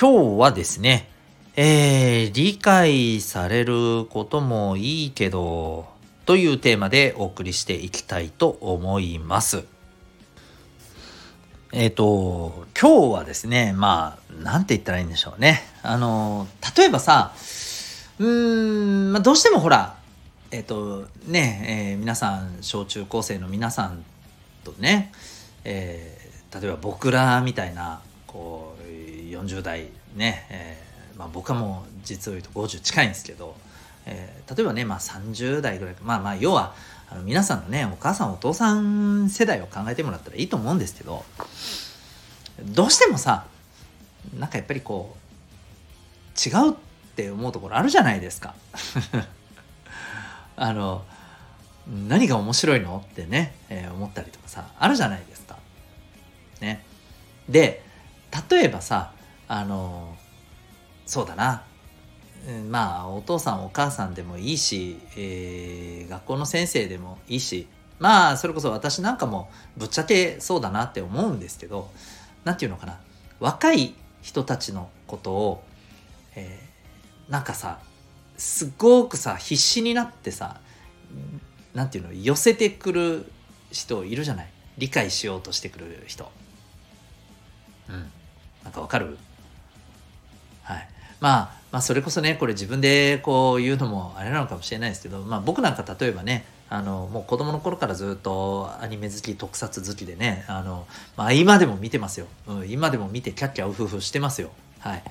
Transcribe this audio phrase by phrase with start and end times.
[0.00, 1.10] 今日はですね、
[1.56, 5.88] えー、理解されることもいいけど、
[6.24, 9.64] というテーマでお送りしていきたいと思います。
[11.72, 15.64] えっ、ー、と、今日はですね、まあ、なんて言ったらいいんでしょうね。
[15.82, 17.32] あの、例えばさ、
[18.20, 19.96] うーん、まあ、どうしてもほら、
[20.52, 24.04] えっ、ー、と、ね、えー、皆さん、小中高生の皆さん
[24.62, 25.10] とね、
[25.64, 28.78] えー、例えば僕らみたいな、こう、
[29.28, 33.56] 40代ね、えーまあ、僕はもう実を言うと50近いんですけど、
[34.06, 36.74] えー、例えばね、まあ、30代ぐらいまあまあ要は
[37.10, 41.24] あの皆さんのねお母さんお父さん世代を考えてもらったらいいと思うんですけど
[42.64, 43.46] どうしてもさ
[44.38, 46.74] なんかやっぱりこう違うっ
[47.16, 48.54] て思うところあるじゃないですか。
[50.54, 51.04] あの
[52.08, 55.56] 何が面白いのってね、えー、思ったりとかさあるじゃないですか。
[56.60, 56.84] ね。
[57.48, 57.82] で
[58.50, 59.12] 例えばさ
[59.48, 60.14] あの
[61.06, 61.64] そうだな。
[62.70, 67.66] まあお父さんお母さんでもいいし、えー、学校の先生でもいいし。
[67.98, 71.90] まあそれこそ私なんかもぶっちゃけそうだなって思うんですけど
[72.44, 73.00] 何て言うのかな。
[73.40, 75.64] 若い人たちのことを、
[76.36, 77.80] えー、なんかさ
[78.36, 80.60] すごくさ必死になってさ
[81.74, 83.32] 何て言うの寄せてくる
[83.72, 84.50] 人いるじゃない。
[84.76, 86.30] 理解しようとしてくる人。
[87.88, 88.12] うん。
[88.62, 89.18] なんかわかる？
[90.68, 90.88] はい。
[91.20, 100.86] まあ、まあ、それこそね、これ自分でこう言うのもあれなのかもしれないですけど、まあ僕なんか例えばね、あの、もう子供の頃からずっとアニメ好き、特撮好きでね、あの、
[101.16, 102.26] まあ今でも見てますよ。
[102.46, 104.50] うん、今でも見てキャッキャウフフしてますよ。
[104.80, 105.02] はい。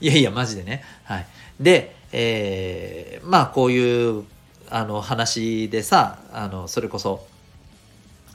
[0.04, 0.84] いやいや、マジでね。
[1.04, 1.26] はい。
[1.60, 4.24] で、えー、まあこういう、
[4.70, 7.26] あの話でさ、あの、それこそ、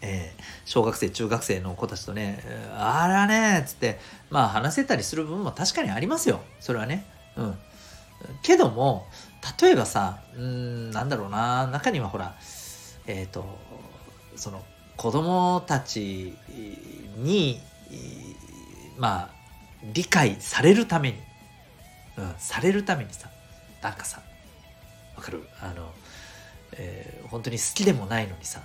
[0.05, 2.43] えー、小学生中学生の子たちとね
[2.77, 3.99] 「あらね」っつって
[4.29, 6.41] まあ話せたりする部分も確かにありますよ。
[6.59, 7.05] それはね。
[7.37, 7.57] うん。
[8.41, 9.07] けども
[9.61, 11.67] 例えばさうんなんだろうな。
[11.67, 12.35] 中にはほら
[13.07, 13.45] えっ、ー、と
[14.35, 14.61] その
[14.97, 16.37] 子供たち
[17.17, 17.61] に
[18.97, 19.29] まあ
[19.93, 21.17] 理解されるために、
[22.17, 23.29] うん、されるためにさ
[23.81, 24.21] なんかさ
[25.15, 25.47] わかる？
[25.61, 25.93] あの、
[26.73, 28.59] えー、本当に好きでもないのにさ、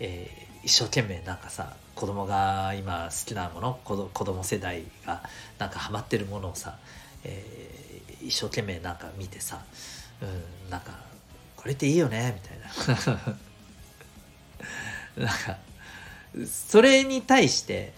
[0.00, 5.22] えー一生懸命なんかさ子供が今好きなもの子子供世代が
[5.60, 6.76] なんかハマってるものをさ、
[7.22, 9.62] えー、一生懸命なんか見てさ、
[10.20, 10.24] う
[10.66, 10.98] ん、なんか
[11.54, 12.58] これっていいよねみたい
[15.16, 15.24] な。
[15.24, 15.56] なんか
[16.44, 17.92] それに対して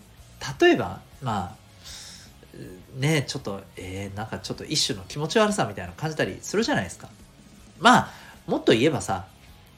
[0.61, 1.56] 例えばま
[2.55, 2.59] あ
[2.99, 7.09] ねちょっとえー、なんかちょっと一種の気持ち悪さみたいなの感じたりするじゃないですか。
[7.79, 8.11] まあ
[8.47, 9.27] もっと言えばさ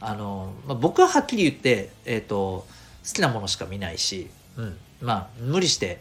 [0.00, 2.66] あの、まあ、僕ははっきり言ってえっ、ー、と
[3.10, 6.00] 好きなものしか見ないし、うん、まあ無理して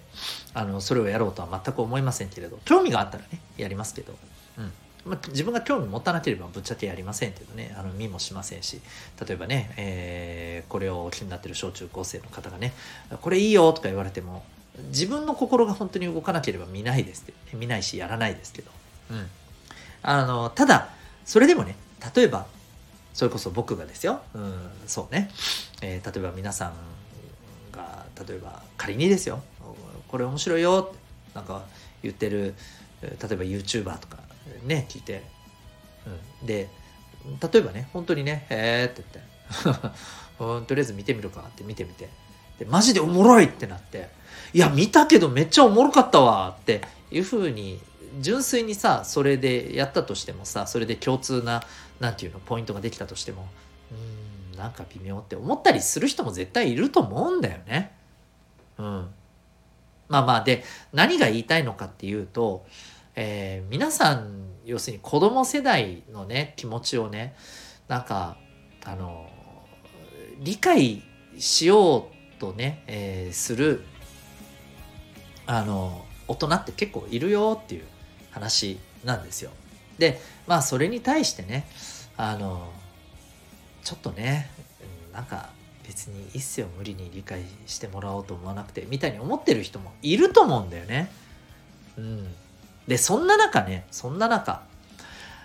[0.54, 4.14] あのそれをやろうとは全く思いませんけれど興味があったらねやりますけど、
[4.58, 4.72] うん。
[5.06, 7.74] まあ、自分が興味持たなければぶっちゃけやりませんけどね。
[7.78, 8.80] あの見もしませんし。
[9.26, 12.74] 例えばね、えー、これを気になってる小中高生の方がね
[13.22, 14.44] これいいよとか言われても
[14.90, 18.72] 自分の心が本当に動かなければ見ないです見ないしやらないですけど、
[19.12, 19.28] うん、
[20.04, 20.90] あのただ
[21.26, 21.76] それでもね
[22.16, 22.46] 例えば
[23.14, 24.54] それこそ僕がですよ、うん、
[24.88, 25.30] そうね、
[25.82, 26.74] えー、例えば皆さん
[27.72, 29.42] が例えば仮にですよ。
[30.08, 30.90] これ面白いよ。
[30.90, 30.98] って
[31.36, 31.64] なんか
[32.02, 32.56] 言ってる
[33.02, 34.18] 例えば YouTuber とか
[34.66, 35.24] ね聞いて、
[36.42, 36.70] うん、で
[37.42, 39.40] 例えばね本当にね「へえ」って言って。
[40.40, 42.10] とりあえず見てみるかって見てみて。
[42.60, 44.10] でマジでおもろいってなって。
[44.54, 47.80] いや見たけどめっちゃおもろかったわっていうふうに
[48.20, 51.62] 純粋にさそれでやったとしてもさそれで共通な
[52.00, 53.48] 何て言うのポイントができたとしても
[53.92, 57.92] うんなんか微妙って思ったりする人も絶対いると思うんだよね。
[58.78, 58.86] うん、
[60.10, 60.64] まあまあで
[60.94, 62.66] 何が言いたいのかっていうと、
[63.16, 67.36] えー、皆さん要するに子供世代のね気持ちをね
[67.88, 68.38] なんか
[68.86, 69.30] あの
[70.40, 71.04] 理解
[71.38, 73.84] しようとね、えー、する
[75.46, 77.84] あの大人って結構いるよっていう
[78.32, 79.52] 話なんですよ。
[80.00, 81.68] でまあそれに対してね
[82.18, 82.72] あの
[83.84, 84.50] ちょっとね
[85.14, 85.50] なんか
[85.86, 91.12] 別にいいっすよ無理に理解してもらおうと思わなくてみたいに思ってる人もいると思うんだよね。
[91.98, 92.28] うん、
[92.88, 94.62] でそんな中ねそんな中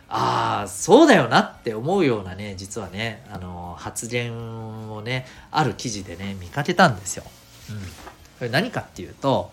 [0.08, 7.24] ああそうだよなって思うようなね実はねあの発言をねある記事でね見かけたんですよ。
[7.70, 7.84] うん、こ
[8.42, 9.50] れ何かっていうと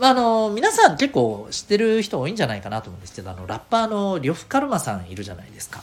[0.00, 5.82] あ、あの皆さん結構知ってる人多いんじゃないかなと思うんですけどあのラッパーの呂布カルマさんいるじゃないですか。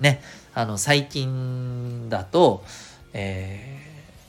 [0.00, 0.22] ね
[0.54, 2.64] あの最近だと、
[3.12, 3.80] え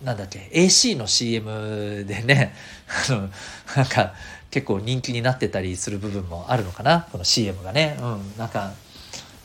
[0.02, 2.56] ー、なんだっけ AC の CM でね
[3.10, 3.30] あの
[3.76, 4.14] なんか
[4.52, 7.98] 結構人気になってたりする部分もあるのかなこの CM がね。
[8.02, 8.74] うん、なんか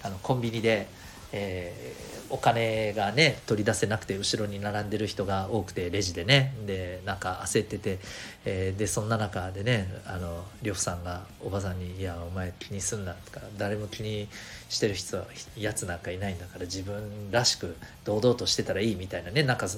[0.02, 0.88] あのコンビニで、
[1.32, 6.54] えーお金がね取り出せなくて後ろに並んでる人が多くてレジでね。
[6.66, 7.98] でなんか焦ってて、
[8.44, 14.28] えー、でそんな中でねあの呂布さんがおばさんに「いやお前気にすんな」とか「誰も気に
[14.68, 15.26] してる人は
[15.56, 19.68] やつなんかいないんだから自分らしく堂々としてたらいい」みたいなねなんか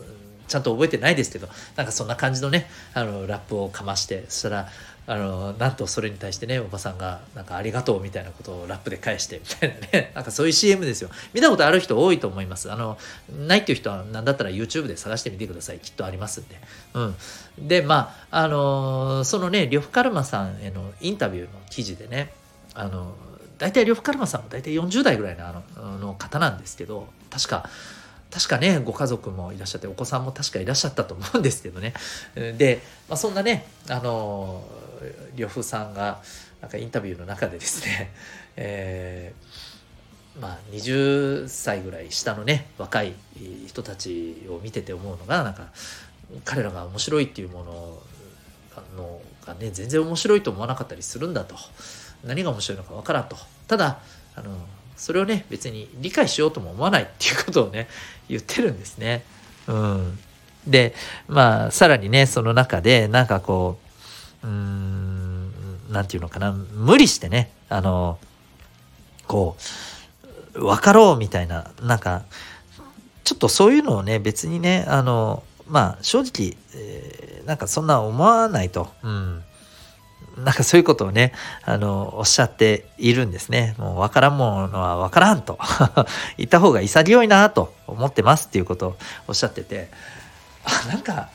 [0.49, 4.69] ちゃんと覚えてないですけどなんかそんな感じのねあのラップをかましてそしたら
[5.08, 11.10] あのなんとそれに対してねおばさんがなんかありがとうみたいなことをラップで返してみたいなねなんかそういう CM ですよ。
[11.32, 12.72] 見たことある人多いと思います。
[12.72, 12.98] あの
[13.46, 15.78] ないっていう人は何だったら YouTube で探してみてください。
[15.78, 16.56] きっとありますんで。
[16.94, 17.14] うん。
[17.68, 22.32] でまああのそのね呂布カルマさんへのインタビューの記事でね
[22.74, 23.14] あの
[23.58, 27.68] 大体呂布カルマさんも大体40代ぐらいのあのの方なんですけど確か
[28.31, 31.94] 確かねご家族もいらっしゃってお子さんも確かいらっしゃったと思うんですけどね。
[32.34, 34.64] で、まあ、そんなねあの
[35.37, 36.20] 呂布さんが
[36.61, 38.12] なんかインタビューの中でですね、
[38.56, 43.14] えー、まあ、20歳ぐらい下のね若い
[43.67, 45.69] 人たちを見てて思うのがなんか
[46.44, 48.02] 彼らが面白いっていうもの
[48.96, 51.55] のがね全然面白いと思わなかったりするんだと。
[52.25, 53.37] 何が面白いのか分からんと。
[53.69, 54.00] ただ
[54.34, 54.50] あの
[54.96, 57.88] それをね別に理解しようとも思わないっていうことをね
[58.28, 59.25] 言ってるんですね。
[59.69, 60.19] うん、
[60.66, 60.94] で
[61.28, 63.78] まあさらにねその中でなんかこ
[64.43, 65.52] ううん
[65.90, 68.19] 何て言うのかな無理してねあの
[69.26, 69.56] こ
[70.54, 72.25] う分かろうみたいななんか
[73.25, 78.88] ちょっとそういうのをね別にねあのまあ正直、えー、なんかそんな思わないと。
[79.02, 79.42] うん
[80.36, 81.32] なんかそういうことをね、
[81.64, 83.74] あの、おっしゃっているんですね。
[83.78, 85.58] もう分からんものは分からんと
[86.36, 88.96] 言った方が潔いなと思ってますっていうことを
[89.28, 89.88] おっしゃってて、
[90.64, 91.30] あ、なんか、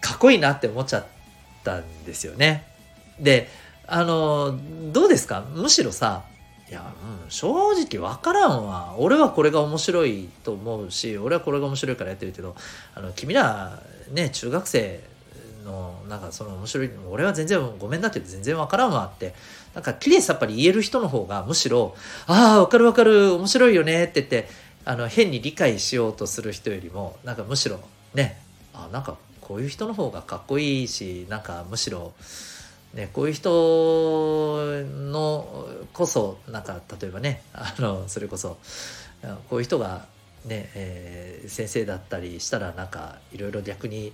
[0.00, 1.04] かっこいいなって思っちゃっ
[1.64, 2.64] たんですよね。
[3.18, 3.50] で、
[3.86, 4.56] あの、
[4.92, 5.42] どうですか？
[5.52, 6.22] むしろさ、
[6.68, 6.84] いや、
[7.24, 8.94] うん、正直分からんわ。
[8.98, 12.54] 俺はこれが面白いと思うし、俺はこれが面白いからやってるけど、
[12.94, 13.80] あの、君ら、
[14.12, 15.02] ね、中学生
[15.68, 19.34] のなんかその面白い俺は全然ごめんなって全然わからんわって。
[19.74, 21.94] なんかきれいさっぱり言える人の方がむしろ
[22.26, 24.48] 「ああわかるわかる面白いよね」って言って
[24.84, 27.78] あの変に理解しようとする人よりもなんかむしろ
[28.12, 28.40] ね
[28.74, 32.12] あなんかこういう人の方がかっこいいしなんかむしろ
[32.94, 38.56] ね、こういう人のこそなんか例えばねあのそれこそ
[39.50, 40.06] こういう人が
[40.44, 44.12] ねえー、先生だったりしたらなんかいろいろ逆に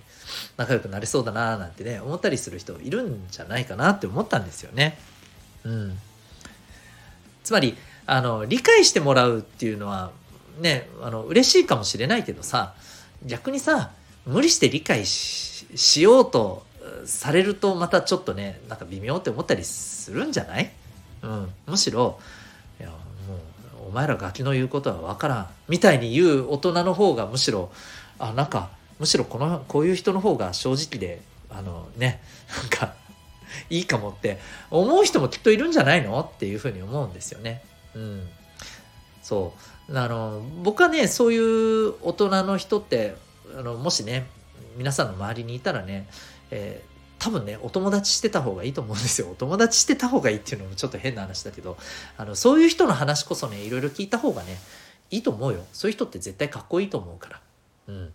[0.57, 4.97] 仲良くなれそうだななんてね思ったりする人いるんじゃないかなって思ったんですよね。
[5.63, 5.97] うん、
[7.43, 7.75] つまり
[8.05, 10.11] あの理解してもらうっていうのは
[10.59, 12.75] ねあの嬉しいかもしれないけどさ
[13.25, 13.91] 逆にさ
[14.25, 16.65] 無理して理解しようと
[17.05, 20.71] されるとまたちょっとねなんか微妙って思ったりするんじゃない、
[21.23, 22.19] うん、むしろ
[23.87, 27.71] お前らガキの言うことは分からんみたいに言う大人の方がむしろ
[28.19, 32.21] あなんかむしろこのこういう人の方が正直であのね
[32.61, 32.95] なんか
[33.69, 34.39] いいかもって
[34.71, 37.63] 思う人もきっといるんじゃないのっていうふうに思うんですよね。
[37.95, 38.27] うん、
[39.23, 39.53] そ
[39.89, 43.15] うあの僕はねそういう大人の人って
[43.57, 44.27] あのもしね
[44.75, 46.07] 皆さんの周りにいたらね、
[46.51, 46.94] えー
[47.25, 49.29] 多分ねお友達してた方がいいと思うんですよ。
[49.31, 51.75] お友達してた方がいいっていうのもちょっと変な話だけど
[52.17, 54.59] あのそういう人の話こそねいろいろ聞いた方がね
[55.09, 55.65] いいと思うよ。
[55.73, 57.41] そういう人って絶対かっこいいと思うから。
[57.87, 58.13] うん。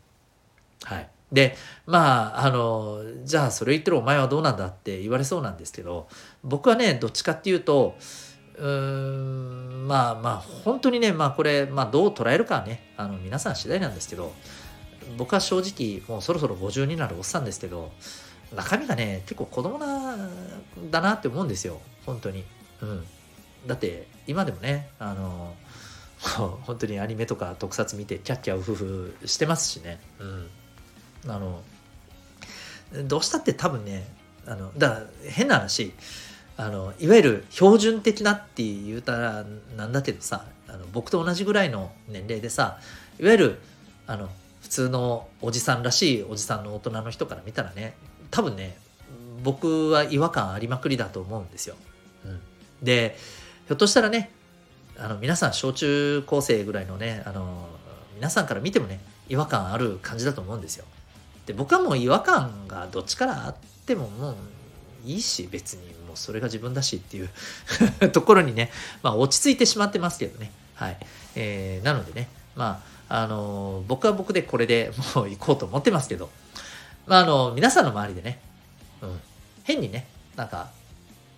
[0.84, 1.08] はい。
[1.32, 6.06] でまああのじゃあそれ言ってるお前はどうなんだって言われそうなんですけど
[6.44, 7.96] 僕はねどっちかっていうと
[8.58, 14.32] うーんまあまあ本当にねまあこれ、まあ、どう捉えるかはねあの皆さん次第なんですけど
[15.16, 17.90] 僕は正直もうそろそろ50になるおっさんですけど
[18.54, 20.16] 中身がね結構子供な
[20.90, 21.80] だなって思うんですよ。
[22.06, 22.44] 本当に。
[22.82, 23.04] うん。
[23.66, 25.54] だって今でもねあの
[26.20, 30.00] 本当にアニメとか特撮見てキャッキャウフフしてますしね。
[30.18, 30.50] うん。
[31.28, 31.62] あの
[33.04, 34.06] どうしたって多分ね
[34.46, 35.92] あのだから変な話
[36.56, 39.44] あのいわゆる標準的なって言うたら
[39.76, 42.78] なんだけどさあの僕と同じぐらいの年齢でさ
[43.18, 43.58] いわゆる
[44.06, 44.28] あの
[44.60, 47.94] 普通のおじさんらしいおじさんの大人の人から見たらね
[48.30, 48.76] 多分ね
[49.42, 51.74] 僕は違和感ありまくりだと思うんですよ。
[52.24, 52.40] うん、
[52.82, 53.16] で
[53.66, 54.30] ひょっとしたらね
[54.98, 57.68] あの皆さん小中高生ぐらいのねあの
[58.14, 60.84] 皆さんから見てもね違和感ある感じだと思うんですよ。
[61.46, 63.54] で僕はもう違和感がどっちからあっ
[63.86, 64.36] てももう
[65.04, 67.30] いいし別にもうそれが自分だしっていう
[68.12, 68.70] ところにね、
[69.02, 70.52] まあ、落ち着いてしまってますけどね。
[70.74, 70.98] はい
[71.34, 76.30] えー、なのでねまああの僕は僕でこれでもう行こうと思ってますけど、
[77.06, 78.40] まあ、あの皆さんの周りでね、
[79.02, 79.20] うん、
[79.64, 80.70] 変にねなんか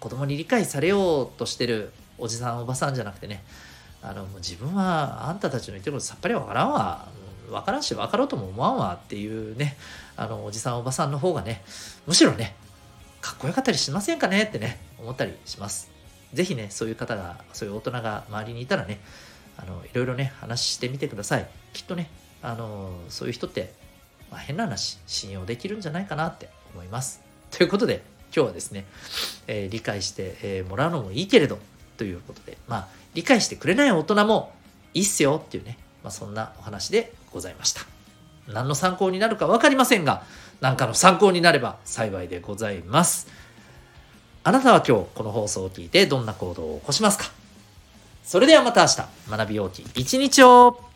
[0.00, 3.42] 子供に理解されようとしてるおじさんおばさんじゃなくてね
[4.02, 7.08] あのもう自分はあんたたちの言ってることさっぱりわからんわ。
[7.48, 9.76] 分からんし分かろうとも思わんわっていうね
[10.16, 11.62] あのおじさんおばさんの方がね
[12.06, 12.54] むしろね
[13.20, 15.90] かっこよかったりしませんかねってね思ったりします。
[16.32, 19.00] 是非ねそういう方がそういう大人が周りにいたらね
[19.58, 21.48] あのいろいろね話してみてください。
[21.74, 22.08] きっとね
[22.42, 23.72] あのそういう人って、
[24.32, 27.20] まあ、変な話信用できるんじゃないかなって思います。
[27.50, 28.02] ということで
[28.34, 28.86] 今日はですね、
[29.46, 31.58] えー、理解して、えー、もらうのもいいけれど
[31.98, 34.54] ということでまあ理解してくれない大人も
[34.94, 37.82] いいっすよっていうね、まあ、そんなお話でございました。
[38.48, 40.24] 何の参考になるか分かりませんが
[40.62, 43.28] 何かの参考になれば幸いでございます。
[44.44, 47.30] あなたは今日この放送を聞いてどんな行動を起こしますか？
[48.24, 50.91] それではまた明日学びようき一日を。